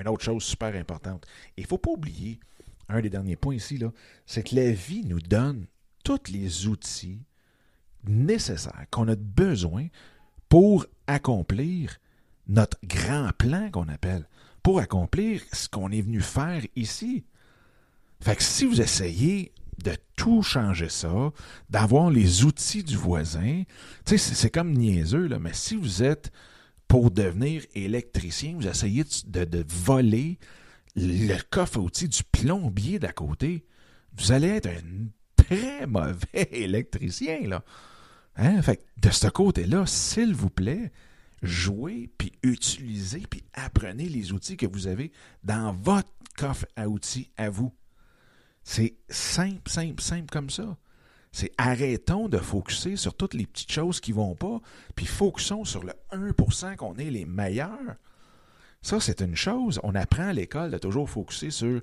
une 0.00 0.08
autre 0.08 0.24
chose 0.24 0.42
super 0.42 0.74
importante. 0.74 1.26
Il 1.56 1.62
ne 1.62 1.68
faut 1.68 1.78
pas 1.78 1.90
oublier, 1.90 2.40
un 2.88 3.00
des 3.00 3.10
derniers 3.10 3.36
points 3.36 3.54
ici, 3.54 3.80
c'est 4.26 4.42
que 4.42 4.56
la 4.56 4.72
vie 4.72 5.04
nous 5.04 5.20
donne 5.20 5.66
tous 6.04 6.30
les 6.30 6.66
outils 6.66 7.22
nécessaires 8.04 8.86
qu'on 8.90 9.08
a 9.08 9.16
besoin 9.16 9.86
pour 10.48 10.86
accomplir 11.06 11.98
notre 12.48 12.78
grand 12.84 13.30
plan 13.36 13.70
qu'on 13.70 13.88
appelle, 13.88 14.26
pour 14.62 14.80
accomplir 14.80 15.42
ce 15.52 15.68
qu'on 15.68 15.90
est 15.90 16.02
venu 16.02 16.20
faire 16.20 16.62
ici. 16.76 17.24
Fait 18.20 18.36
que 18.36 18.42
si 18.42 18.64
vous 18.64 18.80
essayez 18.80 19.52
de 19.82 19.96
tout 20.16 20.42
changer 20.42 20.88
ça, 20.88 21.32
d'avoir 21.70 22.10
les 22.10 22.44
outils 22.44 22.84
du 22.84 22.96
voisin. 22.96 23.62
C'est 24.04 24.50
comme 24.50 24.72
niaiseux, 24.72 25.26
là, 25.26 25.38
mais 25.38 25.52
si 25.54 25.76
vous 25.76 26.02
êtes 26.02 26.30
pour 26.92 27.10
devenir 27.10 27.64
électricien, 27.74 28.52
vous 28.54 28.68
essayez 28.68 29.02
de, 29.24 29.64
voler 29.66 30.38
le 30.94 31.38
coffre 31.48 31.78
à 31.78 31.80
outils 31.80 32.06
du 32.06 32.22
plombier 32.22 32.98
d'à 32.98 33.14
côté, 33.14 33.64
vous 34.12 34.30
allez 34.30 34.48
être 34.48 34.66
un 34.66 35.06
très 35.34 35.86
mauvais 35.86 36.50
électricien, 36.50 37.48
là. 37.48 37.64
Hein? 38.36 38.60
Fait 38.60 38.84
de 38.98 39.08
ce 39.08 39.26
côté-là, 39.28 39.86
s'il 39.86 40.34
vous 40.34 40.50
plaît, 40.50 40.92
jouez, 41.40 42.10
puis 42.18 42.32
utilisez, 42.42 43.20
puis 43.20 43.42
apprenez 43.54 44.10
les 44.10 44.34
outils 44.34 44.58
que 44.58 44.66
vous 44.66 44.86
avez 44.86 45.12
dans 45.44 45.72
votre 45.72 46.12
coffre 46.36 46.66
à 46.76 46.90
outils 46.90 47.30
à 47.38 47.48
vous. 47.48 47.72
C'est 48.64 48.96
simple, 49.08 49.70
simple, 49.70 50.02
simple 50.02 50.30
comme 50.30 50.50
ça. 50.50 50.76
C'est 51.32 51.50
arrêtons 51.56 52.28
de 52.28 52.38
focuser 52.38 52.96
sur 52.96 53.14
toutes 53.14 53.34
les 53.34 53.46
petites 53.46 53.72
choses 53.72 54.00
qui 54.00 54.12
vont 54.12 54.34
pas, 54.34 54.60
puis 54.94 55.06
focusons 55.06 55.64
sur 55.64 55.82
le 55.82 55.92
1% 56.12 56.76
qu'on 56.76 56.94
est 56.96 57.10
les 57.10 57.24
meilleurs. 57.24 57.96
Ça, 58.82 58.98
c'est 58.98 59.20
une 59.20 59.36
chose. 59.36 59.80
On 59.84 59.94
apprend 59.94 60.28
à 60.28 60.32
l'école 60.32 60.72
de 60.72 60.78
toujours 60.78 61.08
focuser 61.08 61.50
sur 61.50 61.80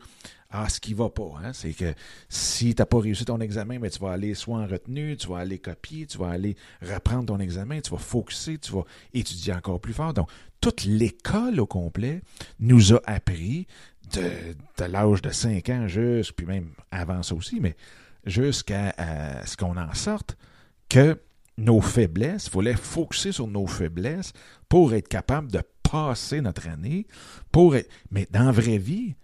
ah, 0.51 0.67
ce 0.67 0.79
qui 0.79 0.93
va 0.93 1.09
pas. 1.09 1.31
Hein. 1.41 1.53
C'est 1.53 1.73
que 1.73 1.93
si 2.27 2.75
tu 2.75 2.81
n'as 2.81 2.85
pas 2.85 2.99
réussi 2.99 3.23
ton 3.23 3.39
examen, 3.39 3.79
mais 3.79 3.89
tu 3.89 3.99
vas 3.99 4.11
aller 4.11 4.33
soit 4.33 4.57
en 4.57 4.67
retenue, 4.67 5.15
tu 5.15 5.27
vas 5.27 5.37
aller 5.37 5.59
copier, 5.59 6.05
tu 6.07 6.17
vas 6.17 6.29
aller 6.29 6.55
reprendre 6.81 7.27
ton 7.27 7.39
examen, 7.39 7.79
tu 7.79 7.91
vas 7.91 7.97
focuser, 7.97 8.57
tu 8.57 8.73
vas 8.73 8.83
étudier 9.13 9.53
encore 9.53 9.79
plus 9.79 9.93
fort. 9.93 10.13
Donc, 10.13 10.29
toute 10.59 10.83
l'école 10.83 11.59
au 11.59 11.65
complet 11.67 12.21
nous 12.59 12.93
a 12.93 12.99
appris 13.05 13.65
de, 14.13 14.85
l'âge 14.85 15.21
de 15.21 15.29
5 15.29 15.69
ans 15.69 15.87
jusqu'à, 15.87 16.33
puis 16.35 16.45
même 16.45 16.71
avant 16.91 17.23
ça 17.23 17.33
aussi, 17.35 17.59
mais 17.61 17.75
jusqu'à 18.25 18.93
ce 19.45 19.57
qu'on 19.57 19.77
en 19.77 19.93
sorte, 19.93 20.37
que 20.89 21.21
nos 21.57 21.81
faiblesses, 21.81 22.45
il 22.47 22.51
fallait 22.51 22.75
focuser 22.75 23.31
sur 23.31 23.47
nos 23.47 23.67
faiblesses 23.67 24.33
pour 24.69 24.93
être 24.93 25.07
capable 25.07 25.51
de 25.51 25.61
passer 25.83 26.41
notre 26.41 26.67
année. 26.67 27.05
Pour 27.51 27.75
Mais 28.11 28.27
dans 28.31 28.43
la 28.43 28.51
vraie 28.51 28.77
vie, 28.77 29.15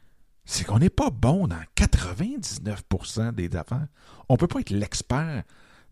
c'est 0.43 0.65
qu'on 0.65 0.79
n'est 0.79 0.89
pas 0.89 1.09
bon 1.09 1.47
dans 1.47 1.61
99% 1.75 3.33
des 3.33 3.55
affaires. 3.55 3.87
On 4.29 4.33
ne 4.33 4.37
peut 4.37 4.47
pas 4.47 4.59
être 4.59 4.71
l'expert 4.71 5.43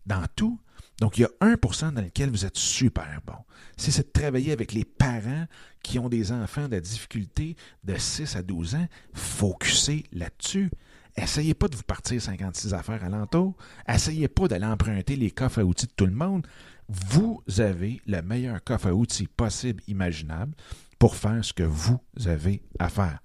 dans 0.06 0.24
tout. 0.36 0.60
Donc, 1.00 1.18
il 1.18 1.22
y 1.22 1.24
a 1.24 1.30
1% 1.40 1.92
dans 1.92 2.02
lequel 2.02 2.30
vous 2.30 2.44
êtes 2.44 2.56
super 2.56 3.20
bon. 3.26 3.34
C'est 3.76 3.96
de 3.96 4.12
travailler 4.12 4.52
avec 4.52 4.72
les 4.72 4.84
parents 4.84 5.46
qui 5.82 5.98
ont 5.98 6.08
des 6.08 6.30
enfants 6.30 6.68
de 6.68 6.78
difficulté 6.78 7.56
de 7.82 7.96
6 7.96 8.36
à 8.36 8.42
12 8.42 8.76
ans, 8.76 8.86
focussez 9.12 10.04
là-dessus. 10.12 10.70
Essayez 11.16 11.54
pas 11.54 11.68
de 11.68 11.76
vous 11.76 11.82
partir 11.82 12.20
56 12.20 12.74
affaires 12.74 13.04
alentour. 13.04 13.54
Essayez 13.88 14.28
pas 14.28 14.48
d'aller 14.48 14.66
emprunter 14.66 15.16
les 15.16 15.30
coffres 15.30 15.60
à 15.60 15.64
outils 15.64 15.86
de 15.86 15.92
tout 15.92 16.06
le 16.06 16.12
monde. 16.12 16.46
Vous 16.88 17.42
avez 17.58 18.00
le 18.06 18.20
meilleur 18.20 18.62
coffre 18.62 18.88
à 18.88 18.94
outils 18.94 19.28
possible, 19.28 19.82
imaginable, 19.86 20.54
pour 20.98 21.16
faire 21.16 21.44
ce 21.44 21.52
que 21.52 21.62
vous 21.62 22.00
avez 22.26 22.62
à 22.78 22.88
faire. 22.88 23.20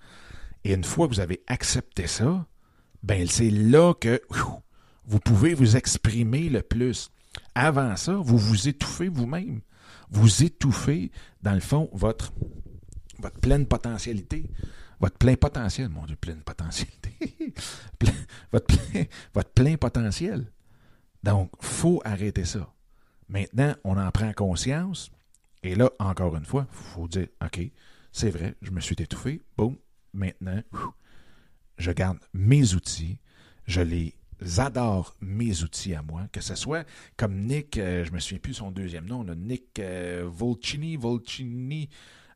Et 0.63 0.73
une 0.73 0.83
fois 0.83 1.07
que 1.07 1.13
vous 1.13 1.19
avez 1.19 1.41
accepté 1.47 2.05
ça, 2.07 2.45
ben 3.01 3.27
c'est 3.27 3.49
là 3.49 3.93
que 3.93 4.21
vous 5.05 5.19
pouvez 5.19 5.53
vous 5.53 5.75
exprimer 5.75 6.49
le 6.49 6.61
plus. 6.61 7.09
Avant 7.55 7.95
ça, 7.95 8.13
vous 8.13 8.37
vous 8.37 8.67
étouffez 8.67 9.07
vous-même. 9.07 9.61
Vous 10.11 10.43
étouffez, 10.43 11.11
dans 11.41 11.53
le 11.53 11.59
fond, 11.59 11.89
votre, 11.93 12.31
votre 13.19 13.39
pleine 13.39 13.65
potentialité. 13.65 14.49
Votre 14.99 15.17
plein 15.17 15.35
potentiel, 15.35 15.89
mon 15.89 16.05
Dieu, 16.05 16.17
pleine 16.17 16.41
potentialité. 16.41 17.35
votre, 18.51 19.49
plein, 19.53 19.77
potentiel. 19.77 20.51
Donc, 21.23 21.51
faut 21.59 22.01
arrêter 22.05 22.45
ça. 22.45 22.73
Maintenant, 23.27 23.75
on 23.83 23.97
en 23.97 24.11
prend 24.11 24.33
conscience. 24.33 25.11
Et 25.63 25.75
là, 25.75 25.91
encore 25.99 26.35
une 26.35 26.45
fois, 26.45 26.67
il 26.71 26.77
faut 26.77 27.07
dire, 27.07 27.27
OK, 27.43 27.59
c'est 28.11 28.29
vrai, 28.29 28.55
je 28.61 28.71
me 28.71 28.79
suis 28.79 28.95
étouffé. 28.97 29.41
Boum. 29.57 29.75
Maintenant, 30.13 30.61
je 31.77 31.91
garde 31.91 32.19
mes 32.33 32.73
outils. 32.73 33.19
Je 33.65 33.81
les 33.81 34.15
adore 34.57 35.15
mes 35.21 35.63
outils 35.63 35.93
à 35.93 36.01
moi, 36.01 36.27
que 36.31 36.41
ce 36.41 36.55
soit 36.55 36.87
comme 37.17 37.35
Nick, 37.35 37.77
euh, 37.77 38.03
je 38.05 38.11
me 38.11 38.19
souviens 38.19 38.39
plus 38.39 38.53
son 38.53 38.71
deuxième 38.71 39.05
nom, 39.05 39.23
Nick 39.35 39.79
euh, 39.79 40.23
Volcini, 40.25 40.95
Volcini, 40.95 41.89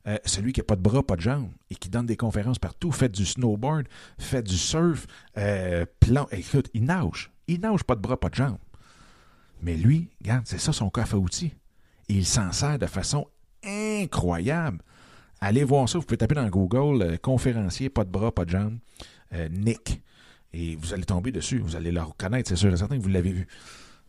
euh, 0.06 0.18
celui 0.24 0.52
qui 0.52 0.60
n'a 0.60 0.64
pas 0.64 0.76
de 0.76 0.82
bras, 0.82 1.02
pas 1.02 1.16
de 1.16 1.20
jambes, 1.20 1.50
et 1.70 1.74
qui 1.74 1.88
donne 1.88 2.06
des 2.06 2.16
conférences 2.16 2.58
partout, 2.58 2.92
fait 2.92 3.08
du 3.08 3.24
snowboard, 3.24 3.86
fait 4.18 4.42
du 4.42 4.56
surf, 4.56 5.06
plan, 6.00 6.26
écoute, 6.30 6.68
il 6.74 6.84
nage, 6.84 7.32
il 7.46 7.60
nage 7.60 7.84
pas 7.84 7.94
de 7.94 8.00
bras, 8.00 8.18
pas 8.18 8.28
de 8.28 8.34
jambes. 8.34 8.58
Mais 9.62 9.76
lui, 9.76 10.10
regarde, 10.20 10.44
c'est 10.46 10.58
ça 10.58 10.72
son 10.72 10.90
coffre 10.90 11.14
à 11.14 11.18
outils. 11.18 11.54
Et 12.08 12.14
il 12.14 12.26
s'en 12.26 12.52
sert 12.52 12.78
de 12.78 12.86
façon 12.86 13.26
incroyable. 13.64 14.80
Allez 15.40 15.64
voir 15.64 15.88
ça, 15.88 15.98
vous 15.98 16.04
pouvez 16.04 16.18
taper 16.18 16.34
dans 16.34 16.48
Google, 16.48 17.18
conférencier, 17.18 17.88
pas 17.88 18.04
de 18.04 18.10
bras, 18.10 18.32
pas 18.32 18.44
de 18.44 18.50
jambes, 18.50 18.78
Nick. 19.50 20.02
Et 20.52 20.76
vous 20.76 20.92
allez 20.92 21.04
tomber 21.04 21.32
dessus, 21.32 21.58
vous 21.58 21.76
allez 21.76 21.90
le 21.90 22.02
reconnaître, 22.02 22.48
c'est 22.48 22.56
sûr 22.56 22.72
et 22.72 22.76
certain 22.76 22.96
que 22.98 23.02
vous 23.02 23.08
l'avez 23.08 23.32
vu. 23.32 23.46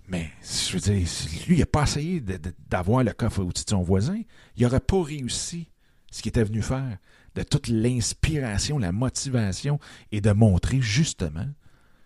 Mais, 0.08 0.30
je 0.44 0.74
veux 0.74 0.80
dire, 0.80 1.08
lui, 1.48 1.56
il 1.56 1.60
n'a 1.60 1.66
pas 1.66 1.84
essayé 1.84 2.22
d'avoir 2.70 3.04
le 3.04 3.12
coffre 3.14 3.42
à 3.42 3.44
outils 3.44 3.66
de 3.66 3.70
son 3.72 3.82
voisin. 3.82 4.22
Il 4.56 4.64
n'aurait 4.64 4.80
pas 4.80 5.02
réussi 5.02 5.72
ce 6.16 6.22
qu'il 6.22 6.30
était 6.30 6.46
venu 6.46 6.62
faire, 6.62 6.98
de 7.36 7.44
toute 7.44 7.68
l'inspiration, 7.68 8.80
la 8.80 8.94
motivation, 8.94 9.82
et 10.14 10.22
de 10.22 10.32
montrer 10.32 10.80
justement 10.80 11.48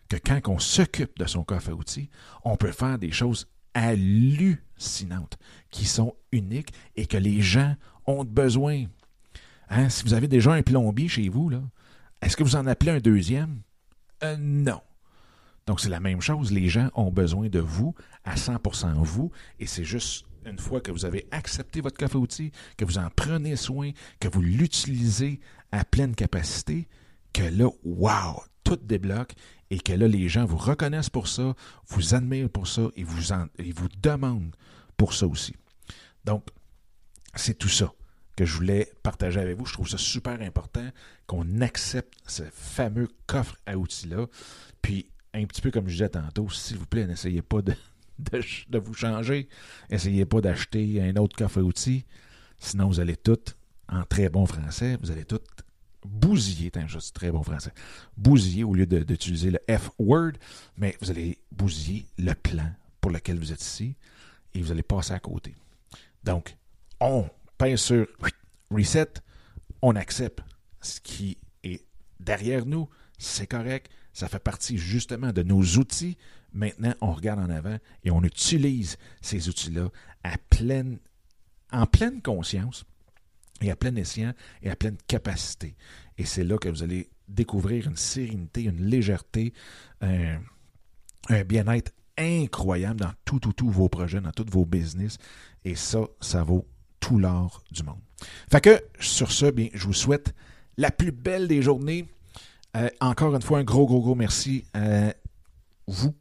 que 0.10 0.18
quand 0.18 0.48
on 0.48 0.58
s'occupe 0.58 1.20
de 1.20 1.26
son 1.26 1.44
coffre 1.44 1.70
à 1.70 1.74
outils, 1.74 2.10
on 2.44 2.58
peut 2.58 2.72
faire 2.72 2.98
des 2.98 3.12
choses 3.12 3.48
hallucinantes, 3.76 5.38
qui 5.70 5.86
sont 5.86 6.16
uniques 6.32 6.74
et 6.96 7.06
que 7.06 7.18
les 7.18 7.40
gens 7.42 7.76
ont 8.08 8.24
besoin. 8.24 8.86
Hein? 9.70 9.90
Si 9.90 10.04
vous 10.06 10.16
avez 10.16 10.28
déjà 10.28 10.54
un 10.54 10.64
plombier 10.64 11.08
chez 11.08 11.30
vous, 11.30 11.52
est-ce 12.24 12.36
que 12.36 12.42
vous 12.42 12.56
en 12.56 12.66
appelez 12.66 12.94
un 12.94 13.00
deuxième? 13.00 13.62
Euh, 14.24 14.36
non. 14.40 14.82
Donc, 15.68 15.82
c'est 15.82 15.90
la 15.90 16.00
même 16.00 16.20
chose. 16.22 16.52
Les 16.52 16.68
gens 16.68 16.90
ont 16.96 17.12
besoin 17.12 17.48
de 17.48 17.60
vous 17.60 17.94
à 18.24 18.34
100% 18.34 19.04
vous. 19.04 19.32
Et 19.60 19.68
c'est 19.68 19.84
juste 19.84 20.26
une 20.50 20.60
fois 20.60 20.82
que 20.82 20.92
vous 20.92 21.06
avez 21.06 21.28
accepté 21.32 21.82
votre 21.82 21.98
coffre 21.98 22.18
outil, 22.18 22.52
que 22.78 22.86
vous 22.86 22.98
en 22.98 23.10
prenez 23.16 23.56
soin, 23.56 23.92
que 24.20 24.28
vous 24.28 24.42
l'utilisez 24.42 25.40
à 25.72 25.86
pleine 25.86 26.16
capacité, 26.16 26.88
que 27.34 27.44
là, 27.44 27.70
wow, 27.84 28.44
tout 28.64 28.78
débloque 28.78 29.34
et 29.70 29.80
que 29.80 29.94
là, 29.94 30.08
les 30.08 30.28
gens 30.28 30.46
vous 30.46 30.58
reconnaissent 30.58 31.10
pour 31.10 31.28
ça, 31.28 31.54
vous 31.88 32.16
admirent 32.16 32.50
pour 32.50 32.68
ça 32.68 32.90
et 32.96 33.04
vous, 33.04 33.32
et 33.60 33.72
vous 33.72 33.90
demandent 34.02 34.56
pour 34.98 35.14
ça 35.14 35.28
aussi. 35.28 35.56
Donc, 36.26 36.46
c'est 37.36 37.58
tout 37.58 37.70
ça 37.70 37.94
que 38.36 38.46
je 38.46 38.56
voulais 38.56 38.92
partager 39.04 39.40
avec 39.40 39.58
vous. 39.58 39.66
Je 39.66 39.74
trouve 39.74 39.90
ça 39.90 39.98
super 39.98 40.42
important 40.42 40.88
qu'on 41.28 41.62
accepte 41.62 42.18
ce 42.26 42.44
fameux 42.52 43.08
coffre 43.28 43.56
à 43.66 43.78
outils-là. 43.78 44.28
Puis, 44.82 45.10
un 45.34 45.46
petit 45.46 45.62
peu 45.62 45.70
comme 45.72 45.88
je 45.88 45.94
disais 45.94 46.10
tantôt, 46.10 46.50
s'il 46.50 46.78
vous 46.78 46.88
plaît, 46.88 47.06
n'essayez 47.06 47.42
pas 47.42 47.62
de, 47.62 47.76
vous 48.74 48.94
changer. 48.94 49.48
Essayez 49.90 50.26
pas 50.26 50.42
d'acheter 50.42 51.02
un 51.02 51.16
autre 51.16 51.36
coffre 51.36 51.60
à 51.60 51.64
outils. 51.64 52.06
Sinon, 52.60 52.88
vous 52.88 53.00
allez 53.00 53.16
tout 53.16 53.40
en 53.88 54.04
très 54.04 54.30
bon 54.30 54.46
français, 54.46 54.98
vous 55.02 55.12
allez 55.12 55.26
tout 55.26 55.40
bousiller, 56.06 56.72
je 56.88 57.12
très 57.12 57.32
bon 57.32 57.44
français, 57.44 57.72
bousiller 58.16 58.64
au 58.64 58.74
lieu 58.74 58.86
d'utiliser 58.86 59.52
le 59.52 59.60
F-word, 59.70 60.34
mais 60.78 60.96
vous 61.02 61.10
allez 61.12 61.40
bousiller 61.52 62.06
le 62.18 62.34
plan 62.34 62.72
pour 63.02 63.12
lequel 63.12 63.38
vous 63.38 63.52
êtes 63.52 63.62
ici 63.62 63.96
et 64.54 64.62
vous 64.62 64.72
allez 64.72 64.84
passer 64.84 65.14
à 65.14 65.20
côté. 65.20 65.56
Donc, 66.24 66.56
on 67.00 67.28
pince 67.58 67.82
sur 67.82 68.08
reset, 68.72 69.14
on 69.82 69.96
accepte 69.96 70.42
ce 70.82 71.00
qui 71.00 71.38
est 71.64 71.84
derrière 72.20 72.66
nous, 72.66 72.90
c'est 73.18 73.48
correct, 73.48 73.92
ça 74.14 74.28
fait 74.28 74.40
partie 74.40 74.78
justement 74.78 75.32
de 75.32 75.44
nos 75.44 75.62
outils. 75.78 76.18
Maintenant, 76.54 76.94
on 77.02 77.14
regarde 77.14 77.40
en 77.40 77.50
avant 77.50 77.78
et 78.04 78.12
on 78.12 78.24
utilise 78.24 78.98
ces 79.22 79.50
outils-là 79.50 79.90
pleine, 80.60 81.00
en 81.72 81.86
pleine 81.86 82.22
conscience 82.22 82.86
et 83.62 83.72
à 83.72 83.76
plein 83.76 83.96
escient 83.96 84.34
et 84.62 84.70
à 84.70 84.76
pleine 84.76 84.98
capacité. 85.08 85.76
Et 86.18 86.26
c'est 86.26 86.44
là 86.44 86.58
que 86.58 86.70
vous 86.70 86.84
allez 86.84 87.10
découvrir 87.28 87.88
une 87.88 87.96
sérénité, 87.96 88.64
une 88.64 88.86
légèreté, 88.86 89.54
un, 90.02 90.40
bien-être 91.46 91.92
incroyable 92.18 93.00
dans 93.02 93.14
tout, 93.26 93.40
tout, 93.40 93.54
tous 93.54 93.70
vos 93.70 93.88
projets, 93.88 94.20
dans 94.20 94.32
tous 94.32 94.50
vos 94.50 94.66
business. 94.66 95.18
Et 95.64 95.76
ça, 95.76 96.02
ça 96.20 96.44
vaut 96.44 96.68
tout 97.00 97.18
l'or 97.18 97.64
du 97.72 97.84
monde. 97.84 98.00
Fait 98.52 98.62
que, 98.62 98.82
sur 99.00 99.32
ce, 99.32 99.46
bien, 99.52 99.70
je 99.74 99.86
vous 99.86 99.94
souhaite 99.94 100.34
la 100.78 100.92
plus 100.92 101.12
belle 101.12 101.48
des 101.48 101.62
journées. 101.62 102.10
Euh, 102.78 102.90
encore 103.02 103.36
une 103.36 103.42
fois, 103.42 103.60
un 103.60 103.64
gros, 103.64 103.86
gros, 103.86 104.02
gros 104.02 104.16
merci 104.16 104.66
à 104.74 105.14
vous 105.88 106.14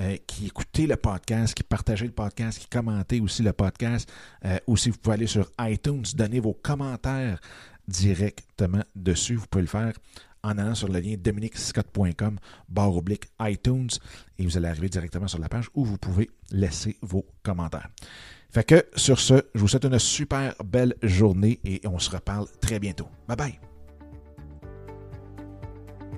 euh, 0.00 0.16
qui 0.26 0.46
écoutez 0.46 0.86
le 0.86 0.96
podcast, 0.96 1.54
qui 1.54 1.62
partagez 1.62 2.06
le 2.06 2.12
podcast, 2.12 2.58
qui 2.58 2.68
commentez 2.68 3.20
aussi 3.20 3.42
le 3.42 3.52
podcast. 3.52 4.10
Euh, 4.44 4.58
aussi, 4.66 4.90
vous 4.90 4.98
pouvez 4.98 5.14
aller 5.14 5.26
sur 5.26 5.50
iTunes, 5.60 6.04
donner 6.14 6.38
vos 6.38 6.52
commentaires 6.52 7.40
directement 7.88 8.82
dessus. 8.94 9.36
Vous 9.36 9.46
pouvez 9.46 9.62
le 9.62 9.68
faire 9.68 9.94
en 10.42 10.58
allant 10.58 10.74
sur 10.74 10.88
le 10.88 11.00
lien 11.00 11.16
dominicscott.com 11.18 12.38
barre 12.68 12.96
oblique 12.96 13.24
iTunes 13.40 13.88
et 14.38 14.44
vous 14.44 14.56
allez 14.56 14.68
arriver 14.68 14.88
directement 14.88 15.28
sur 15.28 15.40
la 15.40 15.48
page 15.48 15.70
où 15.74 15.84
vous 15.84 15.98
pouvez 15.98 16.30
laisser 16.50 16.96
vos 17.02 17.26
commentaires. 17.42 17.88
Fait 18.50 18.64
que 18.64 18.86
sur 18.96 19.18
ce, 19.18 19.34
je 19.54 19.60
vous 19.60 19.68
souhaite 19.68 19.84
une 19.84 19.98
super 19.98 20.54
belle 20.64 20.94
journée 21.02 21.58
et 21.64 21.80
on 21.86 21.98
se 21.98 22.10
reparle 22.10 22.46
très 22.60 22.78
bientôt. 22.78 23.08
Bye 23.26 23.36
bye! 23.36 23.65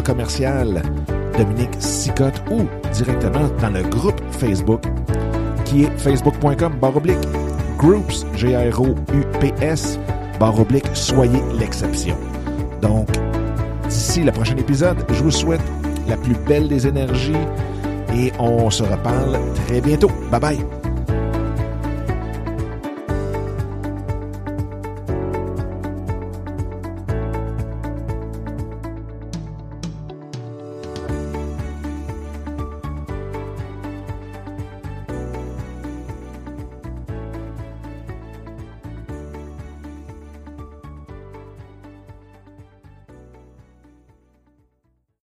commercial 0.00 0.82
Dominique 1.36 1.74
Sicotte 1.78 2.42
ou 2.50 2.66
directement 2.92 3.48
dans 3.60 3.70
le 3.70 3.82
groupe 3.82 4.20
Facebook 4.30 4.82
qui 5.64 5.84
est 5.84 5.98
facebook.com 5.98 6.74
baroblique 6.80 7.18
groups, 7.78 8.24
G-R-O-U-P-S, 8.36 9.98
baroblique 10.38 10.86
soyez 10.94 11.42
l'exception. 11.58 12.16
Donc, 12.80 13.08
d'ici 13.88 14.22
le 14.22 14.32
prochain 14.32 14.56
épisode, 14.56 15.04
je 15.10 15.22
vous 15.22 15.30
souhaite 15.30 15.62
la 16.08 16.16
plus 16.16 16.34
belle 16.46 16.68
des 16.68 16.86
énergies 16.86 17.32
et 18.14 18.32
on 18.38 18.70
se 18.70 18.82
reparle 18.82 19.38
très 19.66 19.80
bientôt. 19.80 20.10
Bye 20.30 20.40
bye! 20.40 20.81